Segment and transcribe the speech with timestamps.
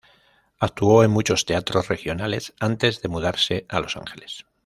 [0.57, 4.47] Actuó en muchos teatros regionales antes de mudarse a Los Ángeles.